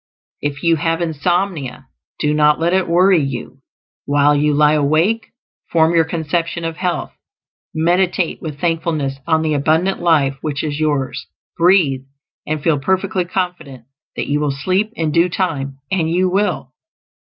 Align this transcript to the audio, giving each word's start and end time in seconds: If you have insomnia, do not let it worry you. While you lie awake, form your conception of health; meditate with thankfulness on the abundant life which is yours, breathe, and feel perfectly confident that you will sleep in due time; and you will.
If 0.41 0.63
you 0.63 0.77
have 0.77 0.99
insomnia, 0.99 1.85
do 2.17 2.33
not 2.33 2.59
let 2.59 2.73
it 2.73 2.87
worry 2.87 3.21
you. 3.21 3.59
While 4.07 4.35
you 4.35 4.51
lie 4.55 4.73
awake, 4.73 5.27
form 5.71 5.93
your 5.93 6.05
conception 6.05 6.65
of 6.65 6.77
health; 6.77 7.13
meditate 7.75 8.41
with 8.41 8.59
thankfulness 8.59 9.17
on 9.27 9.43
the 9.43 9.53
abundant 9.53 10.01
life 10.01 10.37
which 10.41 10.63
is 10.63 10.79
yours, 10.79 11.27
breathe, 11.55 12.05
and 12.47 12.63
feel 12.63 12.79
perfectly 12.79 13.25
confident 13.25 13.85
that 14.15 14.25
you 14.25 14.39
will 14.39 14.49
sleep 14.49 14.91
in 14.95 15.11
due 15.11 15.29
time; 15.29 15.77
and 15.91 16.09
you 16.09 16.29
will. 16.31 16.73